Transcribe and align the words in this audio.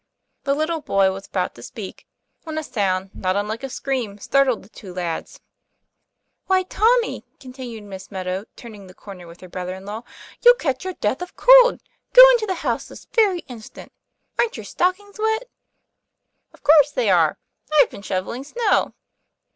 The 0.45 0.55
little 0.55 0.81
boy 0.81 1.11
was 1.11 1.27
about 1.27 1.53
to 1.53 1.61
speak, 1.61 2.07
when 2.43 2.57
a 2.57 2.63
sound 2.63 3.11
not 3.13 3.35
unlike 3.35 3.61
a 3.61 3.69
scream 3.69 4.17
startled 4.17 4.63
the 4.63 4.69
two 4.69 4.91
lads. 4.95 5.33
TOM 5.37 5.43
PLAYFAIR. 5.43 6.41
i?5 6.41 6.47
"Why, 6.47 6.63
Tommy," 6.63 7.25
continued 7.39 7.83
Miss 7.83 8.09
Meadow, 8.09 8.45
turning 8.55 8.87
the 8.87 8.95
corner 8.95 9.27
with 9.27 9.41
her 9.41 9.47
brother 9.47 9.75
in 9.75 9.85
law, 9.85 10.01
'you'll 10.41 10.55
catch 10.55 10.83
your 10.83 10.93
death 10.95 11.21
of 11.21 11.35
cold. 11.35 11.81
Go 12.13 12.27
into 12.31 12.47
the 12.47 12.55
house 12.65 12.87
this 12.87 13.05
very 13.13 13.41
instant. 13.41 13.91
Aren't 14.39 14.57
your 14.57 14.63
stockings 14.63 15.19
wet?" 15.19 15.47
"Of 16.51 16.63
course 16.63 16.89
they 16.89 17.11
are; 17.11 17.37
I've 17.79 17.91
been 17.91 18.01
shovelling 18.01 18.43
snow. 18.43 18.95